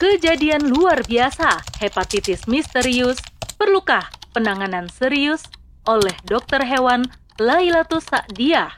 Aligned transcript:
Kejadian 0.00 0.72
luar 0.72 1.04
biasa, 1.04 1.60
hepatitis 1.76 2.48
misterius, 2.48 3.20
perlukah 3.60 4.08
penanganan 4.32 4.88
serius 4.88 5.44
oleh 5.84 6.16
dokter 6.24 6.64
hewan 6.64 7.04
Lailatus 7.36 8.08
Sa'diah. 8.08 8.72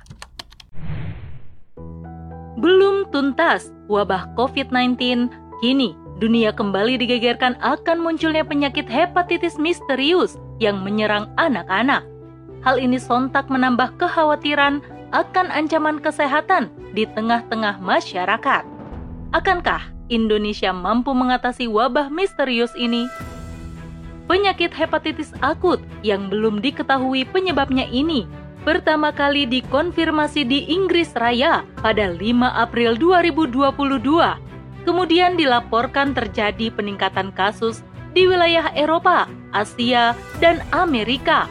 Belum 2.59 3.07
tuntas 3.15 3.71
wabah 3.87 4.35
COVID-19, 4.35 5.31
kini 5.63 5.95
dunia 6.19 6.51
kembali 6.51 6.99
digegerkan 6.99 7.55
akan 7.63 8.03
munculnya 8.03 8.43
penyakit 8.43 8.91
hepatitis 8.91 9.63
misterius 9.63 10.35
yang 10.59 10.83
menyerang 10.83 11.31
anak-anak. 11.39 12.03
Hal 12.67 12.83
ini 12.83 12.99
sontak 12.99 13.47
menambah 13.47 13.95
kekhawatiran 13.95 14.83
akan 15.15 15.47
ancaman 15.55 16.03
kesehatan 16.03 16.67
di 16.99 17.07
tengah-tengah 17.07 17.79
masyarakat. 17.79 18.67
Akankah 19.31 19.92
Indonesia 20.13 20.77
mampu 20.77 21.17
mengatasi 21.17 21.65
wabah 21.65 22.13
misterius 22.13 22.77
ini? 22.77 23.09
Penyakit 24.29 24.71
hepatitis 24.77 25.33
akut 25.41 25.81
yang 26.05 26.29
belum 26.29 26.61
diketahui 26.61 27.25
penyebabnya 27.25 27.89
ini 27.89 28.29
pertama 28.63 29.11
kali 29.11 29.49
dikonfirmasi 29.49 30.47
di 30.47 30.69
Inggris 30.71 31.17
Raya 31.17 31.65
pada 31.81 32.13
5 32.13 32.21
April 32.45 32.95
2022. 33.01 34.85
Kemudian 34.85 35.35
dilaporkan 35.41 36.13
terjadi 36.13 36.69
peningkatan 36.71 37.33
kasus 37.33 37.81
di 38.13 38.29
wilayah 38.29 38.71
Eropa, 38.77 39.27
Asia, 39.57 40.13
dan 40.39 40.61
Amerika. 40.75 41.49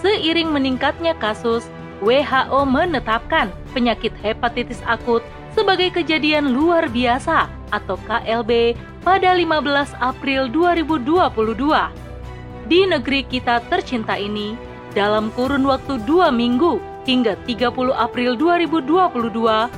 Seiring 0.00 0.48
meningkatnya 0.54 1.12
kasus, 1.18 1.66
WHO 1.98 2.62
menetapkan 2.64 3.50
penyakit 3.74 4.14
hepatitis 4.22 4.78
akut 4.86 5.26
sebagai 5.58 5.90
kejadian 5.90 6.54
luar 6.54 6.86
biasa 6.86 7.57
atau 7.70 7.98
KLB 8.06 8.74
pada 9.02 9.34
15 9.34 9.94
April 9.98 10.50
2022. 10.52 12.08
Di 12.68 12.84
negeri 12.84 13.24
kita 13.24 13.64
tercinta 13.72 14.20
ini, 14.20 14.52
dalam 14.92 15.32
kurun 15.32 15.64
waktu 15.64 15.96
dua 16.04 16.28
minggu 16.28 16.76
hingga 17.08 17.40
30 17.48 17.96
April 17.96 18.36
2022, 18.36 19.72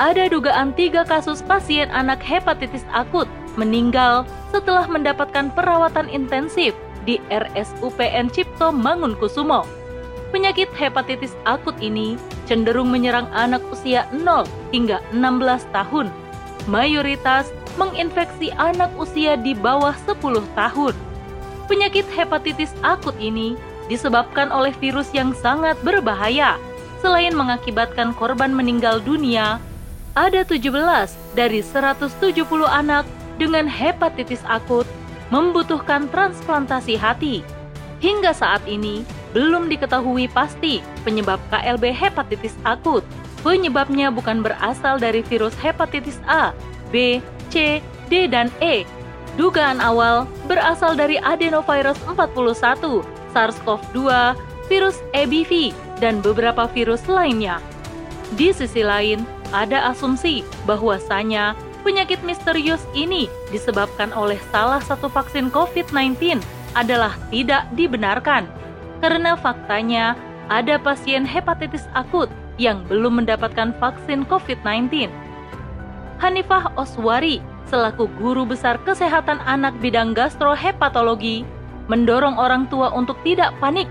ada 0.00 0.24
dugaan 0.32 0.72
tiga 0.72 1.04
kasus 1.04 1.44
pasien 1.44 1.92
anak 1.92 2.24
hepatitis 2.24 2.88
akut 2.96 3.28
meninggal 3.60 4.24
setelah 4.48 4.88
mendapatkan 4.88 5.52
perawatan 5.52 6.08
intensif 6.08 6.72
di 7.04 7.20
RSUPN 7.28 8.32
Cipto 8.32 8.72
Mangunkusumo. 8.72 9.68
Penyakit 10.30 10.70
hepatitis 10.78 11.34
akut 11.44 11.74
ini 11.82 12.14
cenderung 12.46 12.88
menyerang 12.88 13.26
anak 13.34 13.60
usia 13.68 14.06
0 14.14 14.46
hingga 14.70 15.02
16 15.12 15.66
tahun. 15.74 16.06
Mayoritas 16.68 17.48
menginfeksi 17.78 18.52
anak 18.60 18.92
usia 19.00 19.38
di 19.38 19.56
bawah 19.56 19.94
10 20.04 20.44
tahun. 20.52 20.94
Penyakit 21.70 22.04
hepatitis 22.10 22.74
akut 22.82 23.14
ini 23.22 23.54
disebabkan 23.86 24.50
oleh 24.50 24.74
virus 24.76 25.08
yang 25.14 25.30
sangat 25.32 25.78
berbahaya. 25.86 26.58
Selain 27.00 27.32
mengakibatkan 27.32 28.12
korban 28.12 28.52
meninggal 28.52 29.00
dunia, 29.00 29.62
ada 30.12 30.42
17 30.42 30.68
dari 31.32 31.62
170 31.62 32.10
anak 32.66 33.06
dengan 33.40 33.64
hepatitis 33.64 34.44
akut 34.44 34.84
membutuhkan 35.30 36.10
transplantasi 36.10 36.98
hati. 36.98 37.46
Hingga 38.02 38.34
saat 38.34 38.60
ini, 38.66 39.06
belum 39.30 39.70
diketahui 39.70 40.26
pasti 40.28 40.82
penyebab 41.06 41.38
KLB 41.48 41.94
hepatitis 41.94 42.58
akut. 42.66 43.06
Penyebabnya 43.40 44.12
bukan 44.12 44.44
berasal 44.44 45.00
dari 45.00 45.24
virus 45.24 45.56
hepatitis 45.56 46.20
A, 46.28 46.52
B, 46.92 47.24
C, 47.48 47.80
D, 48.12 48.28
dan 48.28 48.52
E. 48.60 48.84
Dugaan 49.40 49.80
awal 49.80 50.28
berasal 50.44 50.92
dari 50.92 51.16
adenovirus 51.16 51.96
41, 52.04 53.00
SARS-CoV-2, 53.32 53.98
virus 54.68 55.00
EBV, 55.16 55.72
dan 56.02 56.20
beberapa 56.20 56.68
virus 56.68 57.08
lainnya. 57.08 57.62
Di 58.36 58.52
sisi 58.52 58.84
lain, 58.84 59.24
ada 59.50 59.90
asumsi 59.90 60.44
bahwasanya 60.68 61.56
penyakit 61.82 62.20
misterius 62.22 62.84
ini 62.92 63.26
disebabkan 63.50 64.12
oleh 64.12 64.38
salah 64.52 64.78
satu 64.84 65.08
vaksin 65.08 65.48
COVID-19 65.48 66.38
adalah 66.78 67.16
tidak 67.34 67.66
dibenarkan 67.74 68.46
karena 69.02 69.34
faktanya 69.34 70.14
ada 70.52 70.76
pasien 70.78 71.26
hepatitis 71.26 71.88
akut 71.96 72.30
yang 72.56 72.82
belum 72.88 73.22
mendapatkan 73.22 73.76
vaksin 73.78 74.26
COVID-19. 74.26 75.12
Hanifah 76.20 76.72
Oswari, 76.76 77.38
selaku 77.70 78.10
guru 78.18 78.44
besar 78.44 78.76
kesehatan 78.82 79.40
anak 79.46 79.76
bidang 79.78 80.12
gastrohepatologi, 80.12 81.46
mendorong 81.86 82.36
orang 82.36 82.66
tua 82.68 82.90
untuk 82.92 83.16
tidak 83.22 83.54
panik 83.62 83.86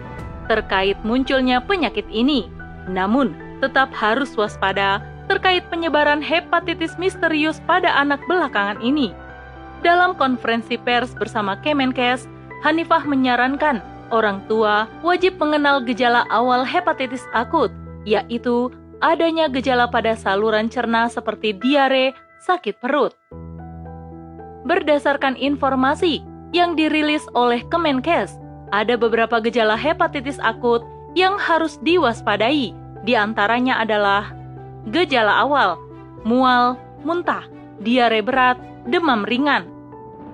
terkait 0.49 0.97
munculnya 1.05 1.61
penyakit 1.61 2.05
ini. 2.09 2.49
Namun, 2.89 3.37
tetap 3.61 3.93
harus 3.93 4.33
waspada 4.33 5.03
terkait 5.29 5.61
penyebaran 5.69 6.25
hepatitis 6.25 6.97
misterius 6.97 7.61
pada 7.69 7.93
anak 7.93 8.17
belakangan 8.25 8.81
ini. 8.81 9.13
Dalam 9.85 10.17
konferensi 10.17 10.75
pers 10.75 11.13
bersama 11.13 11.55
Kemenkes, 11.61 12.25
Hanifah 12.65 13.07
menyarankan 13.07 13.79
orang 14.11 14.43
tua 14.51 14.89
wajib 15.05 15.39
mengenal 15.39 15.79
gejala 15.79 16.27
awal 16.27 16.67
hepatitis 16.67 17.23
akut, 17.31 17.71
yaitu 18.09 18.73
adanya 19.05 19.45
gejala 19.45 19.85
pada 19.85 20.17
saluran 20.17 20.65
cerna 20.73 21.05
seperti 21.05 21.53
diare, 21.53 22.17
sakit 22.41 22.81
perut. 22.81 23.13
Berdasarkan 24.65 25.37
informasi 25.37 26.25
yang 26.49 26.73
dirilis 26.73 27.23
oleh 27.37 27.61
Kemenkes, 27.69 28.33
ada 28.73 28.97
beberapa 28.97 29.37
gejala 29.37 29.77
hepatitis 29.77 30.41
akut 30.41 30.81
yang 31.13 31.37
harus 31.37 31.77
diwaspadai. 31.85 32.73
Di 33.05 33.13
antaranya 33.15 33.79
adalah 33.79 34.33
gejala 34.91 35.45
awal, 35.45 35.79
mual, 36.25 36.75
muntah, 37.05 37.45
diare 37.79 38.19
berat, 38.19 38.59
demam 38.89 39.23
ringan. 39.23 39.69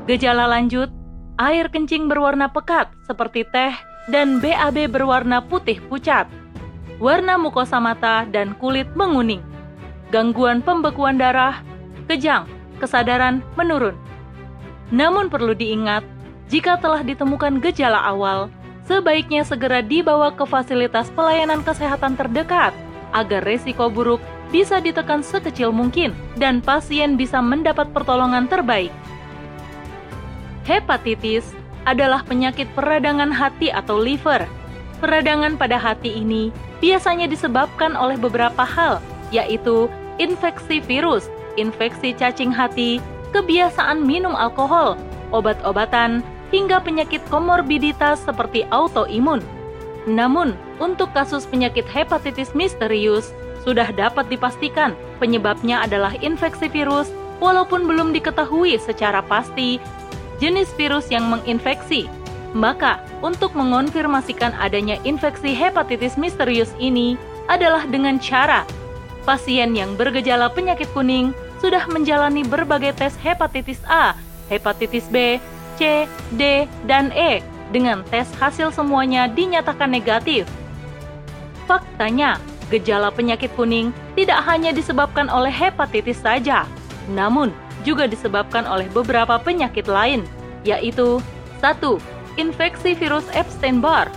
Gejala 0.09 0.49
lanjut, 0.49 0.89
air 1.37 1.69
kencing 1.69 2.09
berwarna 2.09 2.49
pekat 2.49 2.89
seperti 3.05 3.45
teh 3.53 3.73
dan 4.09 4.41
BAB 4.41 4.89
berwarna 4.89 5.41
putih 5.41 5.81
pucat, 5.89 6.29
warna 6.97 7.35
mukosa 7.35 7.79
mata 7.81 8.23
dan 8.29 8.56
kulit 8.57 8.88
menguning, 8.95 9.44
gangguan 10.09 10.63
pembekuan 10.63 11.19
darah, 11.19 11.59
kejang, 12.07 12.47
kesadaran 12.79 13.44
menurun. 13.59 13.95
Namun 14.94 15.28
perlu 15.28 15.57
diingat, 15.57 16.05
jika 16.45 16.78
telah 16.78 17.01
ditemukan 17.01 17.57
gejala 17.59 17.97
awal, 18.05 18.53
sebaiknya 18.85 19.41
segera 19.41 19.81
dibawa 19.81 20.29
ke 20.29 20.45
fasilitas 20.45 21.09
pelayanan 21.11 21.66
kesehatan 21.66 22.13
terdekat 22.13 22.72
agar 23.16 23.41
resiko 23.41 23.89
buruk 23.89 24.22
bisa 24.53 24.78
ditekan 24.78 25.25
sekecil 25.25 25.73
mungkin 25.73 26.13
dan 26.38 26.61
pasien 26.61 27.17
bisa 27.17 27.41
mendapat 27.41 27.89
pertolongan 27.91 28.45
terbaik. 28.45 28.94
Hepatitis 30.66 31.53
adalah 31.85 32.25
penyakit 32.25 32.66
peradangan 32.73 33.29
hati 33.29 33.69
atau 33.69 34.01
liver. 34.01 34.45
Peradangan 35.03 35.59
pada 35.59 35.75
hati 35.75 36.23
ini 36.23 36.56
biasanya 36.79 37.28
disebabkan 37.28 37.94
oleh 38.00 38.16
beberapa 38.16 38.63
hal, 38.63 39.03
yaitu 39.31 39.91
infeksi 40.17 40.79
virus, 40.79 41.28
infeksi 41.59 42.16
cacing 42.16 42.51
hati, 42.51 43.03
kebiasaan 43.35 44.00
minum 44.00 44.31
alkohol, 44.31 44.95
obat-obatan, 45.35 46.23
hingga 46.55 46.79
penyakit 46.79 47.19
komorbiditas 47.28 48.23
seperti 48.23 48.63
autoimun. 48.72 49.44
Namun, 50.05 50.53
untuk 50.79 51.11
kasus 51.11 51.44
penyakit 51.50 51.84
hepatitis 51.89 52.53
misterius, 52.55 53.35
sudah 53.66 53.89
dapat 53.91 54.29
dipastikan 54.29 54.94
penyebabnya 55.17 55.81
adalah 55.81 56.13
infeksi 56.22 56.69
virus 56.69 57.09
walaupun 57.41 57.89
belum 57.89 58.13
diketahui 58.13 58.78
secara 58.78 59.25
pasti 59.25 59.81
jenis 60.37 60.69
virus 60.78 61.09
yang 61.09 61.25
menginfeksi. 61.28 62.05
Maka, 62.55 63.02
untuk 63.25 63.57
mengonfirmasikan 63.57 64.53
adanya 64.61 65.01
infeksi 65.01 65.57
hepatitis 65.57 66.13
misterius 66.13 66.69
ini 66.77 67.17
adalah 67.49 67.89
dengan 67.89 68.22
cara 68.22 68.61
pasien 69.25 69.73
yang 69.73 69.97
bergejala 69.97 70.53
penyakit 70.53 70.85
kuning 70.93 71.33
sudah 71.57 71.89
menjalani 71.89 72.45
berbagai 72.45 72.93
tes 72.93 73.17
hepatitis 73.17 73.81
A, 73.89 74.13
hepatitis 74.53 75.09
B, 75.09 75.41
C, 75.81 76.05
D, 76.37 76.69
dan 76.85 77.09
E 77.09 77.41
dengan 77.73 78.05
tes 78.13 78.29
hasil 78.37 78.69
semuanya 78.69 79.25
dinyatakan 79.25 79.89
negatif. 79.89 80.45
Faktanya, 81.66 82.37
gejala 82.69 83.09
penyakit 83.09 83.49
kuning 83.57 83.89
tidak 84.13 84.45
hanya 84.45 84.69
disebabkan 84.69 85.25
oleh 85.33 85.49
hepatitis 85.49 86.21
saja, 86.21 86.69
namun 87.09 87.49
juga 87.81 88.05
disebabkan 88.05 88.69
oleh 88.69 88.85
beberapa 88.93 89.41
penyakit 89.41 89.89
lain, 89.89 90.21
yaitu 90.61 91.17
1. 91.66 92.15
Infeksi 92.35 92.91
virus 92.99 93.23
Epstein-Barr. 93.32 94.11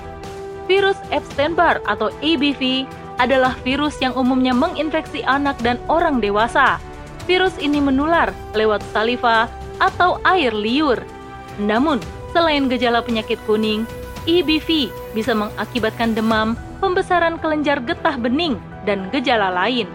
Virus 0.66 0.98
Epstein-Barr 1.14 1.78
atau 1.86 2.10
EBV 2.18 2.82
adalah 3.22 3.54
virus 3.62 3.98
yang 4.02 4.14
umumnya 4.18 4.50
menginfeksi 4.50 5.22
anak 5.22 5.54
dan 5.62 5.78
orang 5.86 6.18
dewasa. 6.18 6.82
Virus 7.30 7.54
ini 7.62 7.78
menular 7.78 8.34
lewat 8.58 8.82
saliva 8.90 9.46
atau 9.78 10.18
air 10.26 10.50
liur. 10.50 10.98
Namun, 11.62 12.02
selain 12.34 12.66
gejala 12.66 13.06
penyakit 13.06 13.38
kuning, 13.46 13.86
EBV 14.26 14.90
bisa 15.14 15.30
mengakibatkan 15.34 16.18
demam, 16.18 16.58
pembesaran 16.82 17.38
kelenjar 17.38 17.78
getah 17.86 18.18
bening, 18.18 18.58
dan 18.82 19.06
gejala 19.14 19.54
lain. 19.54 19.86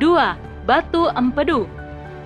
2. 0.00 0.64
Batu 0.64 1.12
empedu 1.12 1.68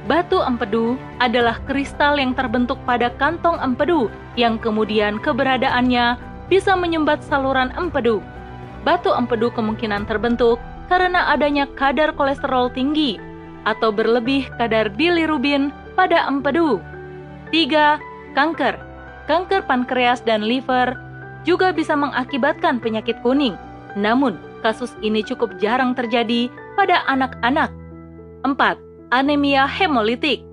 Batu 0.08 0.40
empedu 0.40 0.96
adalah 1.20 1.60
kristal 1.68 2.16
yang 2.16 2.32
terbentuk 2.32 2.80
pada 2.88 3.12
kantong 3.20 3.60
empedu 3.60 4.08
yang 4.32 4.56
kemudian 4.56 5.20
keberadaannya 5.20 6.16
bisa 6.48 6.72
menyumbat 6.72 7.20
saluran 7.20 7.68
empedu. 7.76 8.24
Batu 8.80 9.12
empedu 9.12 9.52
kemungkinan 9.52 10.08
terbentuk 10.08 10.56
karena 10.88 11.28
adanya 11.28 11.68
kadar 11.76 12.16
kolesterol 12.16 12.72
tinggi 12.72 13.20
atau 13.68 13.92
berlebih 13.92 14.48
kadar 14.56 14.88
bilirubin 14.88 15.68
pada 15.92 16.24
empedu. 16.24 16.80
3. 17.52 18.00
Kanker 18.32 18.80
Kanker 19.28 19.62
pankreas 19.68 20.24
dan 20.24 20.48
liver 20.48 20.96
juga 21.44 21.76
bisa 21.76 21.92
mengakibatkan 21.92 22.80
penyakit 22.80 23.20
kuning. 23.20 23.54
Namun, 24.00 24.40
kasus 24.64 24.96
ini 25.04 25.20
cukup 25.20 25.60
jarang 25.60 25.92
terjadi 25.92 26.48
pada 26.74 27.04
anak-anak. 27.06 27.68
4 28.42 28.89
anemia 29.10 29.66
hemolitik. 29.66 30.46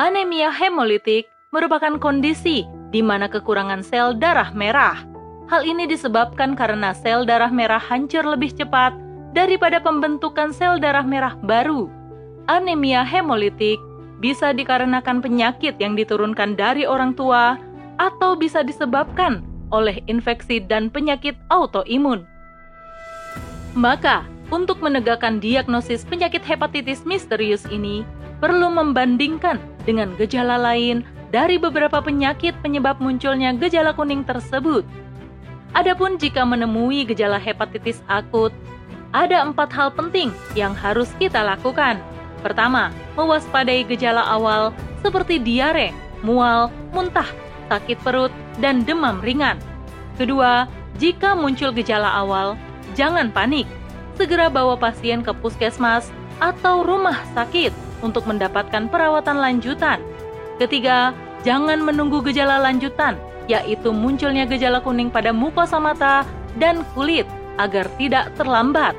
Anemia 0.00 0.48
hemolitik 0.48 1.28
merupakan 1.52 2.00
kondisi 2.00 2.64
di 2.88 3.04
mana 3.04 3.28
kekurangan 3.28 3.84
sel 3.84 4.16
darah 4.16 4.48
merah. 4.56 5.04
Hal 5.52 5.62
ini 5.62 5.84
disebabkan 5.84 6.56
karena 6.56 6.96
sel 6.96 7.28
darah 7.28 7.52
merah 7.52 7.80
hancur 7.80 8.24
lebih 8.24 8.50
cepat 8.56 8.96
daripada 9.36 9.76
pembentukan 9.76 10.56
sel 10.56 10.80
darah 10.80 11.04
merah 11.04 11.36
baru. 11.44 11.92
Anemia 12.48 13.04
hemolitik 13.04 13.76
bisa 14.24 14.56
dikarenakan 14.56 15.20
penyakit 15.20 15.76
yang 15.76 15.92
diturunkan 15.92 16.56
dari 16.56 16.88
orang 16.88 17.12
tua 17.12 17.60
atau 18.00 18.32
bisa 18.40 18.64
disebabkan 18.64 19.44
oleh 19.68 20.00
infeksi 20.08 20.64
dan 20.64 20.88
penyakit 20.88 21.36
autoimun. 21.52 22.24
Maka, 23.76 24.24
untuk 24.48 24.78
menegakkan 24.78 25.42
diagnosis 25.42 26.06
penyakit 26.06 26.42
hepatitis 26.46 27.02
misterius 27.02 27.66
ini, 27.68 28.06
perlu 28.38 28.70
membandingkan 28.70 29.58
dengan 29.82 30.14
gejala 30.14 30.60
lain 30.60 31.02
dari 31.34 31.58
beberapa 31.58 31.98
penyakit 31.98 32.54
penyebab 32.62 33.02
munculnya 33.02 33.50
gejala 33.56 33.90
kuning 33.96 34.22
tersebut. 34.22 34.86
Adapun 35.74 36.16
jika 36.16 36.46
menemui 36.46 37.04
gejala 37.04 37.36
hepatitis 37.36 38.00
akut, 38.06 38.54
ada 39.12 39.42
empat 39.44 39.72
hal 39.74 39.88
penting 39.92 40.30
yang 40.54 40.72
harus 40.72 41.10
kita 41.18 41.42
lakukan. 41.42 42.00
Pertama, 42.40 42.94
mewaspadai 43.18 43.82
gejala 43.88 44.22
awal 44.22 44.70
seperti 45.02 45.42
diare, 45.42 45.90
mual, 46.22 46.70
muntah, 46.94 47.26
sakit 47.66 47.98
perut, 48.00 48.30
dan 48.62 48.86
demam 48.86 49.18
ringan. 49.20 49.58
Kedua, 50.16 50.64
jika 50.96 51.36
muncul 51.36 51.74
gejala 51.76 52.08
awal, 52.08 52.56
jangan 52.96 53.28
panik 53.28 53.68
segera 54.16 54.48
bawa 54.48 54.74
pasien 54.74 55.20
ke 55.20 55.32
puskesmas 55.36 56.08
atau 56.40 56.84
rumah 56.84 57.16
sakit 57.32 57.72
untuk 58.00 58.28
mendapatkan 58.28 58.88
perawatan 58.88 59.40
lanjutan. 59.40 60.00
Ketiga, 60.56 61.12
jangan 61.44 61.80
menunggu 61.84 62.24
gejala 62.24 62.60
lanjutan, 62.60 63.16
yaitu 63.48 63.92
munculnya 63.92 64.48
gejala 64.48 64.80
kuning 64.80 65.12
pada 65.12 65.30
mukosa 65.32 65.76
mata 65.76 66.24
dan 66.56 66.84
kulit 66.96 67.28
agar 67.60 67.88
tidak 67.96 68.32
terlambat. 68.36 68.96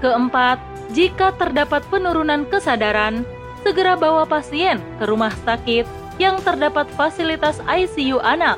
Keempat, 0.00 0.60
jika 0.94 1.34
terdapat 1.36 1.84
penurunan 1.92 2.48
kesadaran, 2.48 3.26
segera 3.60 3.98
bawa 3.98 4.24
pasien 4.24 4.80
ke 4.96 5.04
rumah 5.04 5.34
sakit 5.44 5.84
yang 6.16 6.40
terdapat 6.40 6.88
fasilitas 6.96 7.60
ICU 7.66 8.22
anak. 8.22 8.56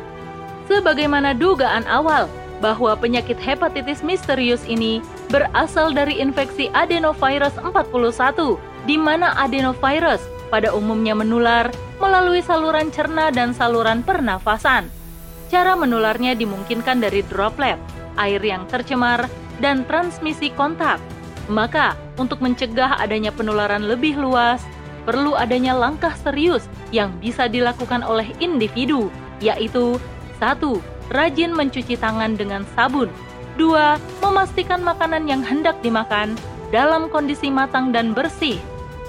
Sebagaimana 0.71 1.35
dugaan 1.35 1.83
awal, 1.91 2.31
bahwa 2.61 2.93
penyakit 2.95 3.41
hepatitis 3.41 4.05
misterius 4.05 4.62
ini 4.69 5.01
berasal 5.31 5.94
dari 5.94 6.19
infeksi 6.19 6.69
adenovirus 6.75 7.55
41, 7.62 8.59
di 8.85 8.99
mana 8.99 9.32
adenovirus 9.38 10.21
pada 10.50 10.75
umumnya 10.75 11.15
menular 11.15 11.71
melalui 12.03 12.43
saluran 12.43 12.91
cerna 12.91 13.31
dan 13.31 13.55
saluran 13.55 14.03
pernafasan. 14.03 14.91
Cara 15.50 15.79
menularnya 15.79 16.35
dimungkinkan 16.35 16.99
dari 17.03 17.23
droplet, 17.27 17.79
air 18.19 18.43
yang 18.43 18.67
tercemar, 18.67 19.31
dan 19.62 19.87
transmisi 19.87 20.50
kontak. 20.55 20.99
Maka, 21.50 21.94
untuk 22.19 22.38
mencegah 22.43 22.99
adanya 22.99 23.35
penularan 23.35 23.87
lebih 23.87 24.15
luas, 24.19 24.62
perlu 25.06 25.35
adanya 25.35 25.75
langkah 25.75 26.15
serius 26.15 26.67
yang 26.94 27.11
bisa 27.19 27.50
dilakukan 27.50 28.03
oleh 28.06 28.31
individu, 28.38 29.11
yaitu 29.43 29.99
1 30.38 30.79
rajin 31.11 31.50
mencuci 31.50 31.99
tangan 31.99 32.38
dengan 32.38 32.62
sabun. 32.79 33.11
Dua, 33.61 34.01
memastikan 34.25 34.81
makanan 34.81 35.29
yang 35.29 35.45
hendak 35.45 35.77
dimakan 35.85 36.33
dalam 36.73 37.12
kondisi 37.12 37.53
matang 37.53 37.93
dan 37.93 38.17
bersih. 38.17 38.57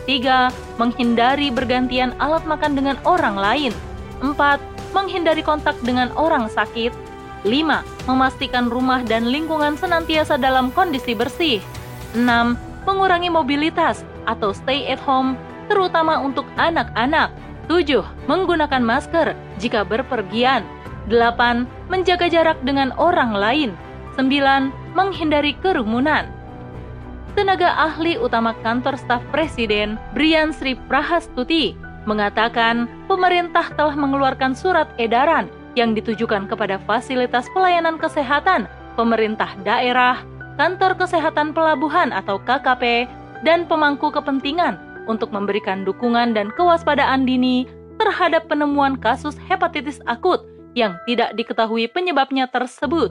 Tiga, 0.04 0.52
menghindari 0.76 1.48
bergantian 1.48 2.12
alat 2.20 2.44
makan 2.44 2.76
dengan 2.76 3.00
orang 3.08 3.40
lain. 3.40 3.72
Empat, 4.20 4.60
menghindari 4.92 5.40
kontak 5.40 5.80
dengan 5.88 6.12
orang 6.20 6.52
sakit. 6.52 6.92
Lima, 7.48 7.80
memastikan 8.04 8.68
rumah 8.68 9.00
dan 9.08 9.32
lingkungan 9.32 9.80
senantiasa 9.80 10.36
dalam 10.36 10.68
kondisi 10.76 11.16
bersih. 11.16 11.64
Enam, 12.12 12.60
mengurangi 12.84 13.32
mobilitas 13.32 14.04
atau 14.28 14.52
stay 14.52 14.84
at 14.92 15.00
home, 15.00 15.40
terutama 15.72 16.20
untuk 16.20 16.44
anak-anak. 16.60 17.32
Tujuh, 17.72 18.04
menggunakan 18.28 18.84
masker 18.84 19.32
jika 19.64 19.88
berpergian. 19.88 20.68
8. 21.08 21.88
Menjaga 21.88 22.28
jarak 22.28 22.60
dengan 22.68 22.92
orang 23.00 23.32
lain. 23.32 23.72
9. 24.20 24.96
Menghindari 24.98 25.56
kerumunan. 25.64 26.28
Tenaga 27.32 27.72
ahli 27.80 28.20
utama 28.20 28.52
kantor 28.60 29.00
staf 29.00 29.24
presiden, 29.32 29.96
Brian 30.12 30.52
Sri 30.52 30.76
Prahastuti, 30.76 31.72
mengatakan 32.04 32.92
pemerintah 33.08 33.72
telah 33.80 33.96
mengeluarkan 33.96 34.52
surat 34.52 34.92
edaran 35.00 35.48
yang 35.80 35.96
ditujukan 35.96 36.52
kepada 36.52 36.76
fasilitas 36.84 37.48
pelayanan 37.56 37.96
kesehatan, 37.96 38.68
pemerintah 39.00 39.56
daerah, 39.64 40.20
kantor 40.60 41.00
kesehatan 41.00 41.56
pelabuhan 41.56 42.12
atau 42.12 42.36
KKP, 42.44 43.08
dan 43.48 43.64
pemangku 43.64 44.12
kepentingan 44.12 44.76
untuk 45.08 45.32
memberikan 45.32 45.88
dukungan 45.88 46.36
dan 46.36 46.52
kewaspadaan 46.54 47.24
dini 47.24 47.66
terhadap 47.96 48.52
penemuan 48.52 49.00
kasus 49.00 49.40
hepatitis 49.48 50.04
akut 50.04 50.44
yang 50.76 51.00
tidak 51.08 51.32
diketahui 51.40 51.88
penyebabnya 51.88 52.48
tersebut. 52.52 53.10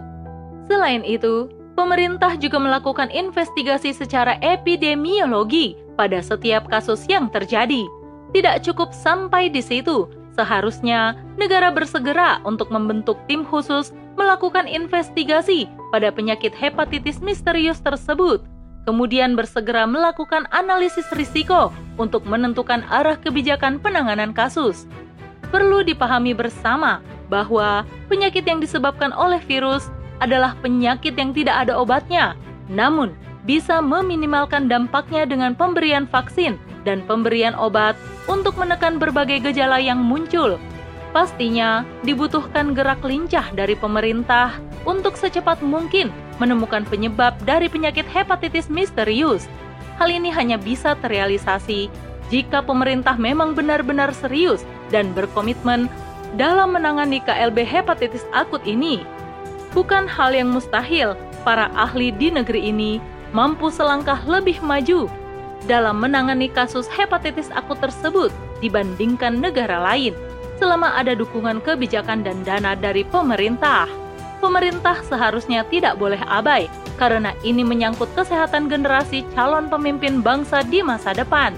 Selain 0.71 1.03
itu, 1.03 1.51
pemerintah 1.75 2.39
juga 2.39 2.63
melakukan 2.63 3.11
investigasi 3.11 3.91
secara 3.91 4.39
epidemiologi 4.39 5.75
pada 5.99 6.23
setiap 6.23 6.71
kasus 6.71 7.11
yang 7.11 7.27
terjadi. 7.27 7.91
Tidak 8.31 8.63
cukup 8.63 8.95
sampai 8.95 9.51
di 9.51 9.59
situ, 9.59 10.07
seharusnya 10.39 11.19
negara 11.35 11.75
bersegera 11.75 12.39
untuk 12.47 12.71
membentuk 12.71 13.19
tim 13.27 13.43
khusus 13.43 13.91
melakukan 14.15 14.71
investigasi 14.71 15.67
pada 15.91 16.15
penyakit 16.15 16.55
hepatitis 16.55 17.19
misterius 17.19 17.83
tersebut, 17.83 18.47
kemudian 18.87 19.35
bersegera 19.35 19.91
melakukan 19.91 20.47
analisis 20.55 21.11
risiko 21.19 21.75
untuk 21.99 22.23
menentukan 22.31 22.87
arah 22.95 23.19
kebijakan 23.19 23.83
penanganan 23.83 24.31
kasus. 24.31 24.87
Perlu 25.51 25.83
dipahami 25.83 26.31
bersama 26.31 27.03
bahwa 27.27 27.83
penyakit 28.07 28.47
yang 28.47 28.63
disebabkan 28.63 29.11
oleh 29.11 29.43
virus 29.43 29.91
adalah 30.21 30.57
penyakit 30.61 31.17
yang 31.17 31.33
tidak 31.33 31.67
ada 31.67 31.77
obatnya, 31.81 32.37
namun 32.69 33.17
bisa 33.49 33.81
meminimalkan 33.81 34.69
dampaknya 34.69 35.25
dengan 35.25 35.57
pemberian 35.57 36.05
vaksin 36.05 36.61
dan 36.85 37.01
pemberian 37.09 37.57
obat 37.57 37.97
untuk 38.29 38.57
menekan 38.61 39.01
berbagai 39.01 39.41
gejala 39.41 39.81
yang 39.81 40.01
muncul. 40.01 40.61
Pastinya 41.11 41.83
dibutuhkan 42.07 42.71
gerak 42.71 43.03
lincah 43.03 43.51
dari 43.51 43.75
pemerintah 43.75 44.55
untuk 44.87 45.19
secepat 45.19 45.59
mungkin 45.59 46.15
menemukan 46.39 46.87
penyebab 46.87 47.35
dari 47.43 47.67
penyakit 47.67 48.07
hepatitis 48.07 48.71
misterius. 48.71 49.51
Hal 49.99 50.09
ini 50.09 50.31
hanya 50.33 50.57
bisa 50.57 50.95
terrealisasi 51.03 51.91
jika 52.31 52.63
pemerintah 52.63 53.19
memang 53.19 53.59
benar-benar 53.59 54.15
serius 54.15 54.63
dan 54.95 55.11
berkomitmen 55.13 55.91
dalam 56.39 56.79
menangani 56.79 57.19
KLB 57.27 57.67
hepatitis 57.67 58.23
akut 58.31 58.63
ini. 58.63 59.03
Bukan 59.71 60.11
hal 60.11 60.35
yang 60.35 60.51
mustahil 60.51 61.15
para 61.47 61.71
ahli 61.79 62.11
di 62.11 62.29
negeri 62.35 62.75
ini 62.75 62.99
mampu 63.31 63.71
selangkah 63.71 64.19
lebih 64.27 64.59
maju 64.67 65.07
dalam 65.69 66.01
menangani 66.03 66.51
kasus 66.51 66.91
hepatitis 66.91 67.53
akut 67.55 67.79
tersebut 67.79 68.35
dibandingkan 68.59 69.39
negara 69.39 69.79
lain 69.79 70.17
selama 70.61 70.93
ada 70.93 71.17
dukungan 71.17 71.63
kebijakan 71.65 72.21
dan 72.21 72.43
dana 72.45 72.77
dari 72.77 73.07
pemerintah. 73.07 73.89
Pemerintah 74.41 75.01
seharusnya 75.05 75.65
tidak 75.69 76.01
boleh 76.01 76.21
abai 76.25 76.69
karena 76.97 77.33
ini 77.45 77.65
menyangkut 77.65 78.09
kesehatan 78.17 78.69
generasi 78.69 79.25
calon 79.37 79.69
pemimpin 79.69 80.21
bangsa 80.21 80.65
di 80.65 80.85
masa 80.85 81.17
depan. 81.17 81.53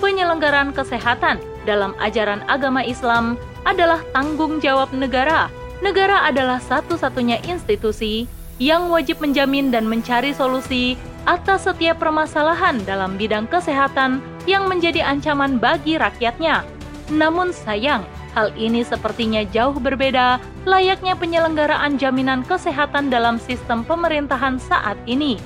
Penyelenggaraan 0.00 0.72
kesehatan 0.72 1.40
dalam 1.64 1.96
ajaran 2.00 2.44
agama 2.48 2.84
Islam 2.84 3.36
adalah 3.64 4.00
tanggung 4.12 4.60
jawab 4.60 4.92
negara. 4.92 5.48
Negara 5.82 6.30
adalah 6.30 6.62
satu-satunya 6.62 7.42
institusi 7.42 8.30
yang 8.62 8.86
wajib 8.86 9.18
menjamin 9.18 9.74
dan 9.74 9.82
mencari 9.90 10.30
solusi 10.30 10.94
atas 11.26 11.66
setiap 11.66 11.98
permasalahan 11.98 12.78
dalam 12.86 13.18
bidang 13.18 13.50
kesehatan 13.50 14.22
yang 14.46 14.70
menjadi 14.70 15.02
ancaman 15.02 15.58
bagi 15.58 15.98
rakyatnya. 15.98 16.62
Namun 17.10 17.50
sayang, 17.50 18.06
hal 18.30 18.54
ini 18.54 18.86
sepertinya 18.86 19.42
jauh 19.50 19.74
berbeda 19.74 20.38
layaknya 20.70 21.18
penyelenggaraan 21.18 21.98
jaminan 21.98 22.46
kesehatan 22.46 23.10
dalam 23.10 23.42
sistem 23.42 23.82
pemerintahan 23.82 24.62
saat 24.62 24.94
ini. 25.10 25.42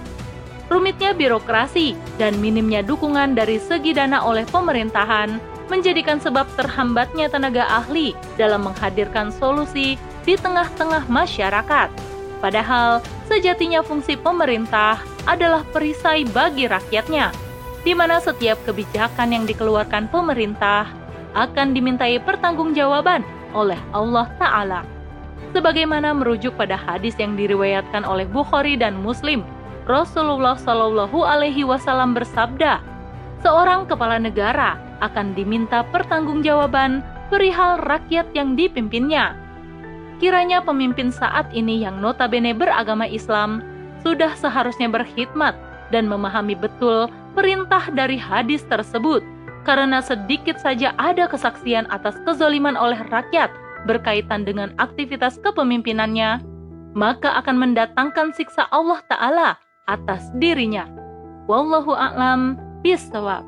Rumitnya 0.69 1.17
birokrasi 1.17 1.97
dan 2.21 2.37
minimnya 2.45 2.85
dukungan 2.85 3.33
dari 3.33 3.57
segi 3.57 3.97
dana 3.97 4.21
oleh 4.21 4.45
pemerintahan 4.53 5.57
menjadikan 5.73 6.19
sebab 6.23 6.47
terhambatnya 6.59 7.27
tenaga 7.31 7.67
ahli 7.67 8.15
dalam 8.39 8.67
menghadirkan 8.67 9.35
solusi 9.35 9.99
di 10.27 10.35
tengah-tengah 10.35 11.07
masyarakat. 11.07 11.89
Padahal, 12.43 13.01
sejatinya 13.31 13.81
fungsi 13.81 14.19
pemerintah 14.19 15.01
adalah 15.25 15.65
perisai 15.73 16.27
bagi 16.29 16.69
rakyatnya, 16.69 17.33
di 17.87 17.95
mana 17.95 18.19
setiap 18.19 18.59
kebijakan 18.67 19.33
yang 19.33 19.45
dikeluarkan 19.47 20.11
pemerintah 20.11 20.91
akan 21.33 21.73
dimintai 21.73 22.19
pertanggungjawaban 22.21 23.23
oleh 23.55 23.79
Allah 23.95 24.27
Ta'ala. 24.37 24.83
Sebagaimana 25.55 26.13
merujuk 26.13 26.59
pada 26.59 26.77
hadis 26.77 27.17
yang 27.17 27.39
diriwayatkan 27.39 28.05
oleh 28.05 28.29
Bukhari 28.29 28.77
dan 28.77 28.99
Muslim, 29.01 29.47
Rasulullah 29.87 30.59
Shallallahu 30.59 31.23
Alaihi 31.23 31.63
Wasallam 31.63 32.13
bersabda, 32.13 32.83
seorang 33.41 33.87
kepala 33.87 34.19
negara 34.19 34.77
akan 35.01 35.33
diminta 35.33 35.87
pertanggungjawaban 35.95 37.01
perihal 37.31 37.79
rakyat 37.87 38.27
yang 38.35 38.59
dipimpinnya. 38.59 39.46
Kiranya 40.17 40.65
pemimpin 40.65 41.13
saat 41.13 41.45
ini 41.53 41.85
yang 41.85 42.01
notabene 42.01 42.57
beragama 42.57 43.05
Islam 43.05 43.61
sudah 44.01 44.33
seharusnya 44.33 44.89
berkhidmat 44.89 45.53
dan 45.93 46.09
memahami 46.09 46.57
betul 46.57 47.13
perintah 47.37 47.85
dari 47.93 48.17
hadis 48.17 48.65
tersebut, 48.67 49.21
karena 49.69 50.01
sedikit 50.01 50.57
saja 50.57 50.97
ada 50.97 51.29
kesaksian 51.29 51.85
atas 51.93 52.17
kezoliman 52.25 52.81
oleh 52.81 52.97
rakyat 53.13 53.53
berkaitan 53.85 54.43
dengan 54.49 54.73
aktivitas 54.81 55.37
kepemimpinannya, 55.45 56.41
maka 56.97 57.37
akan 57.39 57.61
mendatangkan 57.61 58.33
siksa 58.33 58.67
Allah 58.73 59.05
Ta'ala 59.07 59.49
atas 59.85 60.33
dirinya. 60.41 60.89
Wallahu 61.47 61.93
a'lam 61.95 62.57
bisawab. 62.83 63.45